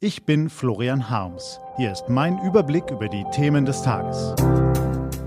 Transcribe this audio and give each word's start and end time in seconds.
Ich 0.00 0.24
bin 0.24 0.48
Florian 0.48 1.10
Harms. 1.10 1.58
Hier 1.76 1.90
ist 1.90 2.08
mein 2.08 2.38
Überblick 2.44 2.88
über 2.88 3.08
die 3.08 3.24
Themen 3.32 3.64
des 3.64 3.82
Tages. 3.82 4.32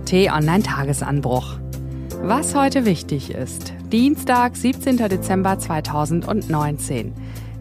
T-Online-Tagesanbruch. 0.05 1.59
Was 2.21 2.55
heute 2.55 2.86
wichtig 2.86 3.31
ist. 3.31 3.73
Dienstag, 3.92 4.55
17. 4.55 4.96
Dezember 4.96 5.60
2019. 5.60 7.13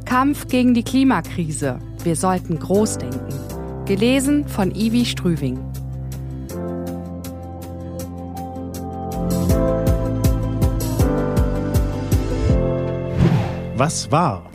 Kampf 0.05 0.47
gegen 0.47 0.73
die 0.73 0.85
Klimakrise. 0.85 1.81
Wir 2.05 2.15
sollten 2.15 2.61
groß 2.61 2.99
denken. 2.99 3.85
Gelesen 3.87 4.47
von 4.47 4.71
Ivi 4.73 5.05
Strüving. 5.05 5.59
Was 13.75 14.13
war? 14.13 14.51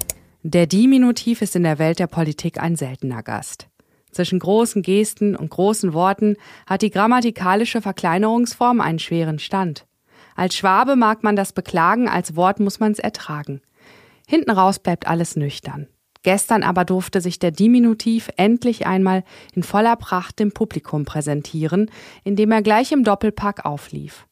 Der 0.48 0.68
Diminutiv 0.68 1.42
ist 1.42 1.56
in 1.56 1.64
der 1.64 1.80
Welt 1.80 1.98
der 1.98 2.06
Politik 2.06 2.62
ein 2.62 2.76
seltener 2.76 3.24
Gast. 3.24 3.68
Zwischen 4.12 4.38
großen 4.38 4.84
Gesten 4.84 5.36
und 5.36 5.50
großen 5.50 5.92
Worten 5.94 6.36
hat 6.68 6.84
die 6.84 6.92
grammatikalische 6.92 7.82
Verkleinerungsform 7.82 8.80
einen 8.80 9.00
schweren 9.00 9.40
Stand. 9.40 9.88
Als 10.36 10.56
Schwabe 10.56 10.96
mag 10.96 11.24
man 11.24 11.36
das 11.36 11.52
beklagen, 11.52 12.08
als 12.08 12.36
Wort 12.36 12.60
muss 12.60 12.80
man 12.80 12.92
es 12.92 13.00
ertragen. 13.00 13.62
Hinten 14.28 14.52
raus 14.52 14.78
bleibt 14.78 15.08
alles 15.08 15.36
nüchtern. 15.36 15.88
Gestern 16.22 16.62
aber 16.62 16.86
durfte 16.86 17.22
sich 17.22 17.40
der 17.40 17.50
Diminutiv 17.50 18.30
endlich 18.38 18.86
einmal 18.86 19.24
in 19.56 19.64
voller 19.64 19.96
Pracht 19.96 20.38
dem 20.38 20.52
Publikum 20.52 21.06
präsentieren, 21.06 21.90
indem 22.24 22.52
er 22.52 22.62
gleich 22.62 22.92
im 22.92 23.04
Doppelpack 23.04 23.66
auflief. 23.66 24.28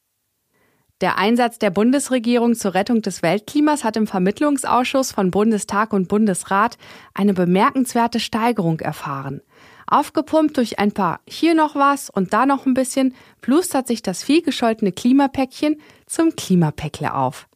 Der 1.03 1.17
Einsatz 1.17 1.59
der 1.59 1.69
Bundesregierung 1.69 2.55
zur 2.55 2.75
Rettung 2.75 3.01
des 3.01 3.21
Weltklimas 3.21 3.83
hat 3.83 3.97
im 3.97 4.07
Vermittlungsausschuss 4.07 5.11
von 5.11 5.31
Bundestag 5.31 5.91
und 5.91 6.07
Bundesrat 6.07 6.77
eine 7.13 7.33
bemerkenswerte 7.33 8.21
Steigerung 8.21 8.79
erfahren. 8.79 9.41
Aufgepumpt 9.85 10.55
durch 10.55 10.79
ein 10.79 10.93
paar 10.93 11.19
hier 11.27 11.55
noch 11.55 11.75
was 11.75 12.09
und 12.09 12.31
da 12.31 12.45
noch 12.45 12.65
ein 12.65 12.73
bisschen, 12.73 13.15
plustert 13.41 13.85
sich 13.85 14.01
das 14.01 14.23
vielgescholtene 14.23 14.93
Klimapäckchen 14.93 15.75
zum 16.05 16.37
Klimapäckle 16.37 17.13
auf. 17.13 17.49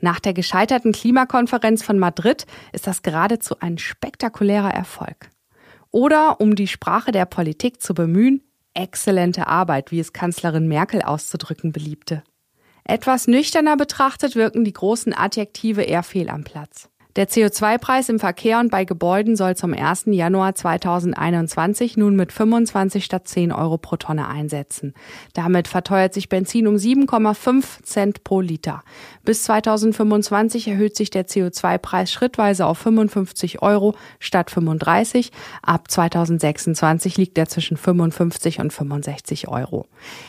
Nach 0.00 0.18
der 0.18 0.32
gescheiterten 0.32 0.92
Klimakonferenz 0.92 1.82
von 1.82 1.98
Madrid 1.98 2.46
ist 2.72 2.86
das 2.86 3.02
geradezu 3.02 3.56
ein 3.60 3.76
spektakulärer 3.76 4.72
Erfolg. 4.72 5.28
Oder, 5.90 6.40
um 6.40 6.54
die 6.54 6.68
Sprache 6.68 7.12
der 7.12 7.26
Politik 7.26 7.82
zu 7.82 7.92
bemühen, 7.92 8.40
exzellente 8.72 9.46
Arbeit, 9.46 9.90
wie 9.90 10.00
es 10.00 10.14
Kanzlerin 10.14 10.68
Merkel 10.68 11.02
auszudrücken 11.02 11.70
beliebte. 11.70 12.22
Etwas 12.84 13.26
nüchterner 13.26 13.76
betrachtet 13.76 14.36
wirken 14.36 14.64
die 14.64 14.72
großen 14.72 15.14
Adjektive 15.14 15.82
eher 15.82 16.02
fehl 16.02 16.28
am 16.28 16.44
Platz. 16.44 16.90
Der 17.16 17.28
CO2-Preis 17.28 18.08
im 18.08 18.18
Verkehr 18.18 18.58
und 18.58 18.72
bei 18.72 18.84
Gebäuden 18.84 19.36
soll 19.36 19.54
zum 19.54 19.72
1. 19.72 20.06
Januar 20.06 20.56
2021 20.56 21.96
nun 21.96 22.16
mit 22.16 22.32
25 22.32 23.04
statt 23.04 23.28
10 23.28 23.52
Euro 23.52 23.78
pro 23.78 23.94
Tonne 23.94 24.26
einsetzen. 24.26 24.94
Damit 25.32 25.68
verteuert 25.68 26.12
sich 26.12 26.28
Benzin 26.28 26.66
um 26.66 26.74
7,5 26.74 27.84
Cent 27.84 28.24
pro 28.24 28.40
Liter. 28.40 28.82
Bis 29.22 29.44
2025 29.44 30.66
erhöht 30.66 30.96
sich 30.96 31.08
der 31.10 31.28
CO2-Preis 31.28 32.10
schrittweise 32.10 32.66
auf 32.66 32.78
55 32.78 33.62
Euro 33.62 33.94
statt 34.18 34.50
35. 34.50 35.30
Ab 35.62 35.88
2026 35.92 37.16
liegt 37.16 37.38
er 37.38 37.46
zwischen 37.48 37.76
55 37.76 38.58
und 38.58 38.72
65 38.72 39.46
Euro. 39.46 39.86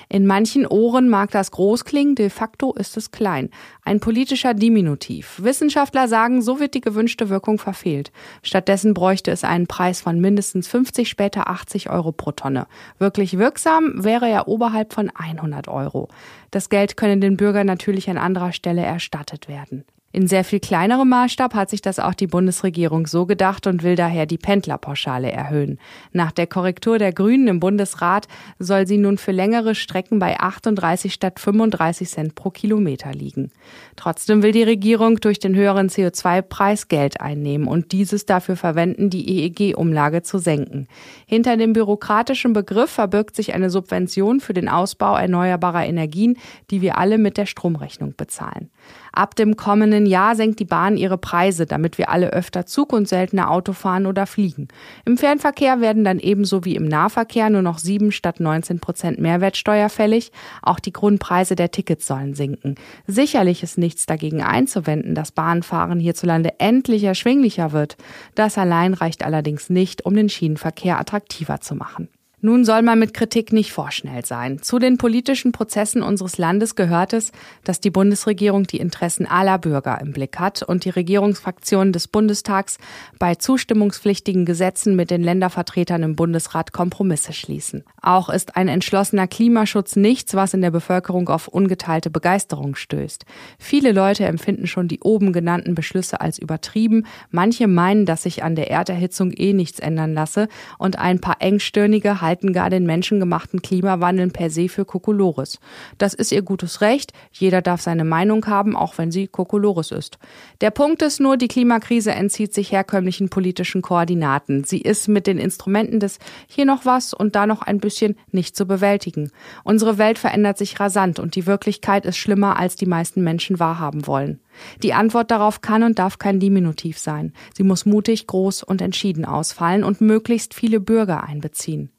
In 0.07 0.27
manchen 0.27 0.67
Ohren 0.67 1.09
mag 1.09 1.31
das 1.31 1.49
groß 1.49 1.83
klingen, 1.83 2.13
de 2.13 2.29
facto 2.29 2.73
ist 2.73 2.95
es 2.95 3.09
klein. 3.09 3.49
Ein 3.83 3.99
politischer 3.99 4.53
Diminutiv. 4.53 5.41
Wissenschaftler 5.41 6.07
sagen, 6.07 6.43
so 6.43 6.59
wird 6.59 6.74
die 6.75 6.81
gewünschte 6.81 7.29
Wirkung 7.29 7.57
verfehlt. 7.57 8.11
Stattdessen 8.43 8.93
bräuchte 8.93 9.31
es 9.31 9.43
einen 9.43 9.65
Preis 9.65 10.01
von 10.01 10.19
mindestens 10.21 10.67
50, 10.67 11.09
später 11.09 11.49
80 11.49 11.89
Euro 11.89 12.11
pro 12.11 12.31
Tonne. 12.31 12.67
Wirklich 12.99 13.39
wirksam 13.39 14.03
wäre 14.03 14.29
er 14.29 14.47
oberhalb 14.47 14.93
von 14.93 15.09
100 15.09 15.67
Euro. 15.67 16.09
Das 16.51 16.69
Geld 16.69 16.97
könne 16.97 17.17
den 17.17 17.37
Bürgern 17.37 17.65
natürlich 17.65 18.09
an 18.09 18.17
anderer 18.17 18.51
Stelle 18.51 18.83
erstattet 18.83 19.47
werden. 19.47 19.85
In 20.15 20.27
sehr 20.27 20.45
viel 20.45 20.61
kleinerem 20.61 21.09
Maßstab 21.09 21.53
hat 21.55 21.69
sich 21.69 21.81
das 21.81 21.99
auch 21.99 22.13
die 22.13 22.27
Bundesregierung 22.27 23.05
so 23.05 23.25
gedacht 23.25 23.67
und 23.67 23.83
will 23.83 23.97
daher 23.97 24.25
die 24.25 24.37
Pendlerpauschale 24.37 25.29
erhöhen. 25.29 25.77
Nach 26.13 26.31
der 26.31 26.47
Korrektur 26.47 26.97
der 26.99 27.11
Grünen 27.11 27.49
im 27.49 27.59
Bundesrat 27.59 28.29
soll 28.57 28.87
sie 28.87 28.97
nun 28.97 29.17
für 29.17 29.33
längere 29.33 29.75
Strecken 29.75 30.19
bei 30.19 30.39
38 30.39 31.13
statt 31.13 31.41
35 31.41 32.07
Cent 32.07 32.35
pro 32.35 32.49
Kilometer 32.49 33.11
liegen. 33.11 33.51
Trotzdem 33.97 34.41
will 34.41 34.53
die 34.53 34.63
Regierung 34.63 35.17
durch 35.17 35.39
den 35.39 35.53
höheren 35.53 35.89
CO2-Preis 35.89 36.87
Geld 36.87 37.19
einnehmen 37.19 37.67
und 37.67 37.91
dieses 37.91 38.25
dafür 38.25 38.55
verwenden, 38.55 39.09
die 39.09 39.43
EEG-Umlage 39.43 40.21
zu 40.21 40.37
senken. 40.37 40.87
Hinter 41.25 41.57
dem 41.57 41.73
bürokratischen 41.73 42.53
Begriff 42.53 42.91
verbirgt 42.91 43.35
sich 43.35 43.53
eine 43.53 43.69
Subvention 43.69 44.39
für 44.39 44.53
den 44.53 44.69
Ausbau 44.69 45.17
erneuerbarer 45.17 45.85
Energien, 45.85 46.37
die 46.71 46.79
wir 46.81 46.97
alle 46.97 47.17
mit 47.17 47.35
der 47.35 47.47
Stromrechnung 47.47 48.13
bezahlen. 48.15 48.69
Ab 49.15 49.35
dem 49.35 49.55
kommenden 49.55 50.05
Jahr 50.05 50.35
senkt 50.35 50.59
die 50.59 50.65
Bahn 50.65 50.97
ihre 50.97 51.17
Preise, 51.17 51.65
damit 51.65 51.97
wir 51.97 52.09
alle 52.09 52.33
öfter 52.33 52.65
Zug 52.65 52.91
und 52.91 53.07
seltener 53.07 53.49
Auto 53.49 53.71
fahren 53.71 54.05
oder 54.05 54.27
fliegen. 54.27 54.67
Im 55.05 55.17
Fernverkehr 55.17 55.79
werden 55.79 56.03
dann 56.03 56.19
ebenso 56.19 56.65
wie 56.65 56.75
im 56.75 56.85
Nahverkehr 56.85 57.49
nur 57.49 57.61
noch 57.61 57.79
sieben 57.79 58.11
statt 58.11 58.41
19 58.41 58.79
Prozent 58.79 59.19
Mehrwertsteuer 59.19 59.87
fällig. 59.87 60.33
Auch 60.61 60.79
die 60.79 60.91
Grundpreise 60.93 61.55
der 61.55 61.71
Tickets 61.71 62.07
sollen 62.07 62.35
sinken. 62.35 62.75
Sicherlich 63.07 63.63
ist 63.63 63.77
nichts 63.77 64.05
dagegen 64.05 64.43
einzuwenden, 64.43 65.15
dass 65.15 65.31
Bahnfahren 65.31 65.99
hierzulande 65.99 66.59
endlich 66.59 67.03
erschwinglicher 67.03 67.71
wird. 67.71 67.95
Das 68.35 68.57
allein 68.57 68.93
reicht 68.93 69.23
allerdings 69.23 69.69
nicht, 69.69 70.05
um 70.05 70.13
den 70.13 70.29
Schienenverkehr 70.29 70.99
attraktiver 70.99 71.61
zu 71.61 71.75
machen. 71.75 72.09
Nun 72.45 72.63
soll 72.63 72.83
man 72.83 72.99
mit 72.99 73.15
Kritik 73.15 73.53
nicht 73.53 73.71
vorschnell 73.71 74.23
sein. 74.23 74.61
Zu 74.61 74.77
den 74.77 74.99
politischen 74.99 75.51
Prozessen 75.51 76.03
unseres 76.03 76.37
Landes 76.37 76.75
gehört 76.75 77.11
es, 77.13 77.31
dass 77.63 77.79
die 77.79 77.89
Bundesregierung 77.89 78.67
die 78.67 78.77
Interessen 78.77 79.25
aller 79.25 79.57
Bürger 79.57 79.99
im 79.99 80.11
Blick 80.11 80.37
hat 80.37 80.61
und 80.61 80.85
die 80.85 80.91
Regierungsfraktionen 80.91 81.91
des 81.91 82.07
Bundestags 82.07 82.77
bei 83.17 83.33
zustimmungspflichtigen 83.33 84.45
Gesetzen 84.45 84.95
mit 84.95 85.09
den 85.09 85.23
Ländervertretern 85.23 86.03
im 86.03 86.15
Bundesrat 86.15 86.71
Kompromisse 86.71 87.33
schließen. 87.33 87.83
Auch 87.99 88.29
ist 88.29 88.55
ein 88.55 88.67
entschlossener 88.67 89.25
Klimaschutz 89.25 89.95
nichts, 89.95 90.35
was 90.35 90.53
in 90.53 90.61
der 90.61 90.69
Bevölkerung 90.69 91.27
auf 91.29 91.47
ungeteilte 91.47 92.11
Begeisterung 92.11 92.75
stößt. 92.75 93.25
Viele 93.57 93.91
Leute 93.91 94.25
empfinden 94.25 94.67
schon 94.67 94.87
die 94.87 94.99
oben 94.99 95.33
genannten 95.33 95.73
Beschlüsse 95.73 96.21
als 96.21 96.37
übertrieben. 96.37 97.07
Manche 97.31 97.65
meinen, 97.65 98.05
dass 98.05 98.21
sich 98.21 98.43
an 98.43 98.53
der 98.53 98.69
Erderhitzung 98.69 99.31
eh 99.31 99.53
nichts 99.53 99.79
ändern 99.79 100.13
lasse 100.13 100.47
und 100.77 100.99
ein 100.99 101.19
paar 101.19 101.37
engstirnige 101.39 102.21
halten 102.21 102.34
halten 102.35 102.51
gar 102.51 102.69
den 102.69 102.85
menschengemachten 102.85 103.61
Klimawandel 103.61 104.29
per 104.29 104.49
se 104.49 104.67
für 104.67 104.83
Kokolores. 104.83 105.59
Das 105.97 106.13
ist 106.13 106.33
ihr 106.33 106.41
gutes 106.41 106.81
Recht. 106.81 107.13
Jeder 107.31 107.61
darf 107.61 107.79
seine 107.79 108.03
Meinung 108.03 108.45
haben, 108.47 108.75
auch 108.75 108.97
wenn 108.97 109.09
sie 109.09 109.27
Kokolores 109.27 109.91
ist. 109.91 110.17
Der 110.59 110.69
Punkt 110.71 111.01
ist 111.01 111.21
nur, 111.21 111.37
die 111.37 111.47
Klimakrise 111.47 112.11
entzieht 112.11 112.53
sich 112.53 112.73
herkömmlichen 112.73 113.29
politischen 113.29 113.81
Koordinaten. 113.81 114.65
Sie 114.65 114.81
ist 114.81 115.07
mit 115.07 115.27
den 115.27 115.37
Instrumenten 115.37 116.01
des 116.01 116.19
hier 116.47 116.65
noch 116.65 116.83
was 116.83 117.13
und 117.13 117.35
da 117.35 117.47
noch 117.47 117.61
ein 117.61 117.79
bisschen 117.79 118.17
nicht 118.31 118.57
zu 118.57 118.65
bewältigen. 118.65 119.31
Unsere 119.63 119.97
Welt 119.97 120.19
verändert 120.19 120.57
sich 120.57 120.77
rasant 120.77 121.19
und 121.19 121.35
die 121.35 121.45
Wirklichkeit 121.45 122.05
ist 122.05 122.17
schlimmer, 122.17 122.59
als 122.59 122.75
die 122.75 122.85
meisten 122.85 123.23
Menschen 123.23 123.59
wahrhaben 123.59 124.07
wollen. 124.07 124.41
Die 124.83 124.93
Antwort 124.93 125.31
darauf 125.31 125.61
kann 125.61 125.83
und 125.83 125.99
darf 125.99 126.19
kein 126.19 126.41
Diminutiv 126.41 126.97
sein. 126.99 127.31
Sie 127.55 127.63
muss 127.63 127.85
mutig, 127.85 128.27
groß 128.27 128.63
und 128.63 128.81
entschieden 128.81 129.23
ausfallen 129.23 129.85
und 129.85 130.01
möglichst 130.01 130.53
viele 130.53 130.81
Bürger 130.81 131.23
einbeziehen. 131.23 131.91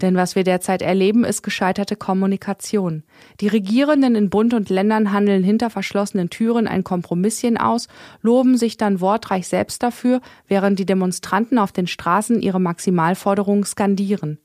Denn 0.00 0.16
was 0.16 0.36
wir 0.36 0.44
derzeit 0.44 0.82
erleben, 0.82 1.24
ist 1.24 1.42
gescheiterte 1.42 1.96
Kommunikation. 1.96 3.02
Die 3.40 3.48
Regierenden 3.48 4.14
in 4.14 4.30
Bund 4.30 4.54
und 4.54 4.70
Ländern 4.70 5.12
handeln 5.12 5.44
hinter 5.44 5.70
verschlossenen 5.70 6.30
Türen 6.30 6.66
ein 6.66 6.84
Kompromisschen 6.84 7.56
aus, 7.56 7.88
loben 8.20 8.56
sich 8.56 8.76
dann 8.76 9.00
wortreich 9.00 9.48
selbst 9.48 9.82
dafür, 9.82 10.20
während 10.48 10.78
die 10.78 10.86
Demonstranten 10.86 11.58
auf 11.58 11.72
den 11.72 11.86
Straßen 11.86 12.40
ihre 12.40 12.60
Maximalforderungen 12.60 13.64
skandieren. 13.64 14.38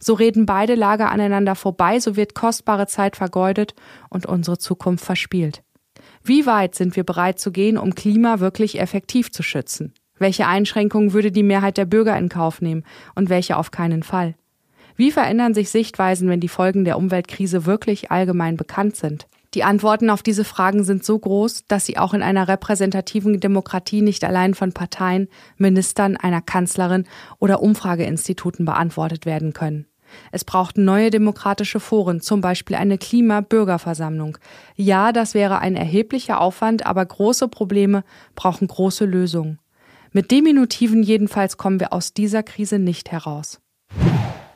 So 0.00 0.14
reden 0.14 0.46
beide 0.46 0.74
Lager 0.74 1.10
aneinander 1.10 1.54
vorbei, 1.54 1.98
so 1.98 2.16
wird 2.16 2.34
kostbare 2.34 2.86
Zeit 2.86 3.16
vergeudet 3.16 3.74
und 4.10 4.26
unsere 4.26 4.58
Zukunft 4.58 5.04
verspielt. 5.04 5.62
Wie 6.22 6.46
weit 6.46 6.74
sind 6.74 6.94
wir 6.96 7.04
bereit 7.04 7.40
zu 7.40 7.50
gehen, 7.50 7.78
um 7.78 7.94
Klima 7.94 8.40
wirklich 8.40 8.80
effektiv 8.80 9.32
zu 9.32 9.42
schützen? 9.42 9.92
Welche 10.18 10.46
Einschränkungen 10.46 11.12
würde 11.12 11.32
die 11.32 11.42
Mehrheit 11.42 11.76
der 11.76 11.84
Bürger 11.84 12.16
in 12.18 12.28
Kauf 12.28 12.60
nehmen 12.60 12.84
und 13.14 13.28
welche 13.28 13.56
auf 13.56 13.70
keinen 13.70 14.02
Fall? 14.02 14.34
Wie 14.98 15.12
verändern 15.12 15.54
sich 15.54 15.70
Sichtweisen, 15.70 16.28
wenn 16.28 16.40
die 16.40 16.48
Folgen 16.48 16.84
der 16.84 16.98
Umweltkrise 16.98 17.66
wirklich 17.66 18.10
allgemein 18.10 18.56
bekannt 18.56 18.96
sind? 18.96 19.28
Die 19.54 19.62
Antworten 19.62 20.10
auf 20.10 20.24
diese 20.24 20.42
Fragen 20.42 20.82
sind 20.82 21.04
so 21.04 21.16
groß, 21.16 21.66
dass 21.68 21.86
sie 21.86 21.98
auch 21.98 22.14
in 22.14 22.22
einer 22.22 22.48
repräsentativen 22.48 23.38
Demokratie 23.38 24.02
nicht 24.02 24.24
allein 24.24 24.54
von 24.54 24.72
Parteien, 24.72 25.28
Ministern, 25.56 26.16
einer 26.16 26.42
Kanzlerin 26.42 27.04
oder 27.38 27.62
Umfrageinstituten 27.62 28.64
beantwortet 28.64 29.24
werden 29.24 29.52
können. 29.52 29.86
Es 30.32 30.44
braucht 30.44 30.76
neue 30.76 31.10
demokratische 31.10 31.78
Foren, 31.78 32.20
zum 32.20 32.40
Beispiel 32.40 32.74
eine 32.74 32.98
Klima-Bürgerversammlung. 32.98 34.36
Ja, 34.74 35.12
das 35.12 35.32
wäre 35.32 35.60
ein 35.60 35.76
erheblicher 35.76 36.40
Aufwand, 36.40 36.86
aber 36.86 37.06
große 37.06 37.46
Probleme 37.46 38.02
brauchen 38.34 38.66
große 38.66 39.04
Lösungen. 39.04 39.60
Mit 40.10 40.32
Diminutiven 40.32 41.04
jedenfalls 41.04 41.56
kommen 41.56 41.78
wir 41.78 41.92
aus 41.92 42.14
dieser 42.14 42.42
Krise 42.42 42.80
nicht 42.80 43.12
heraus. 43.12 43.60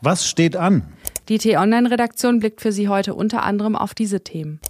Was 0.05 0.27
steht 0.27 0.57
an? 0.57 0.83
Die 1.29 1.39
T-Online-Redaktion 1.39 2.41
blickt 2.41 2.61
für 2.61 2.73
Sie 2.73 2.89
heute 2.89 3.15
unter 3.15 3.45
anderem 3.45 3.77
auf 3.77 3.95
diese 3.95 4.25
Themen. 4.25 4.61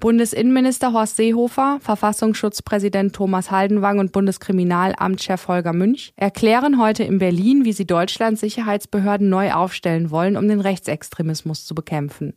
Bundesinnenminister 0.00 0.92
Horst 0.92 1.16
Seehofer, 1.16 1.78
Verfassungsschutzpräsident 1.80 3.14
Thomas 3.14 3.50
Haldenwang 3.50 3.98
und 3.98 4.12
Bundeskriminalamtschef 4.12 5.48
Holger 5.48 5.72
Münch 5.72 6.12
erklären 6.16 6.78
heute 6.78 7.04
in 7.04 7.18
Berlin, 7.18 7.64
wie 7.64 7.72
sie 7.72 7.86
Deutschlands 7.86 8.42
Sicherheitsbehörden 8.42 9.30
neu 9.30 9.52
aufstellen 9.52 10.10
wollen, 10.10 10.36
um 10.36 10.46
den 10.46 10.60
Rechtsextremismus 10.60 11.64
zu 11.64 11.74
bekämpfen. 11.74 12.34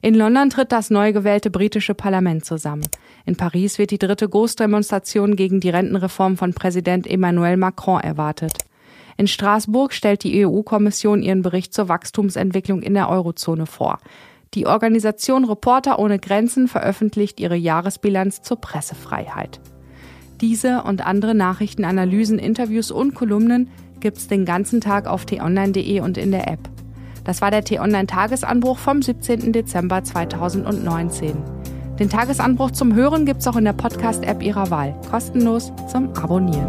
In 0.00 0.14
London 0.14 0.48
tritt 0.48 0.72
das 0.72 0.88
neu 0.88 1.12
gewählte 1.12 1.50
britische 1.50 1.94
Parlament 1.94 2.46
zusammen. 2.46 2.88
In 3.26 3.36
Paris 3.36 3.78
wird 3.78 3.90
die 3.90 3.98
dritte 3.98 4.26
Großdemonstration 4.26 5.36
gegen 5.36 5.60
die 5.60 5.70
Rentenreform 5.70 6.38
von 6.38 6.54
Präsident 6.54 7.06
Emmanuel 7.06 7.58
Macron 7.58 8.00
erwartet. 8.00 8.54
In 9.16 9.28
Straßburg 9.28 9.92
stellt 9.92 10.24
die 10.24 10.44
EU-Kommission 10.44 11.22
ihren 11.22 11.42
Bericht 11.42 11.72
zur 11.72 11.88
Wachstumsentwicklung 11.88 12.82
in 12.82 12.94
der 12.94 13.08
Eurozone 13.08 13.66
vor. 13.66 13.98
Die 14.54 14.66
Organisation 14.66 15.44
Reporter 15.44 15.98
ohne 15.98 16.18
Grenzen 16.18 16.68
veröffentlicht 16.68 17.40
ihre 17.40 17.56
Jahresbilanz 17.56 18.42
zur 18.42 18.60
Pressefreiheit. 18.60 19.60
Diese 20.40 20.82
und 20.82 21.06
andere 21.06 21.34
Nachrichten, 21.34 21.84
Analysen, 21.84 22.38
Interviews 22.38 22.90
und 22.90 23.14
Kolumnen 23.14 23.70
gibt's 24.00 24.28
den 24.28 24.44
ganzen 24.44 24.80
Tag 24.80 25.06
auf 25.06 25.24
t-online.de 25.24 26.00
und 26.00 26.18
in 26.18 26.30
der 26.30 26.48
App. 26.48 26.60
Das 27.24 27.40
war 27.40 27.50
der 27.50 27.64
T-Online-Tagesanbruch 27.64 28.78
vom 28.78 29.00
17. 29.00 29.52
Dezember 29.52 30.04
2019. 30.04 31.36
Den 31.98 32.10
Tagesanbruch 32.10 32.72
zum 32.72 32.94
Hören 32.94 33.24
gibt's 33.24 33.46
auch 33.46 33.56
in 33.56 33.64
der 33.64 33.72
Podcast-App 33.72 34.42
Ihrer 34.42 34.70
Wahl, 34.70 34.94
kostenlos 35.10 35.72
zum 35.90 36.12
Abonnieren. 36.14 36.68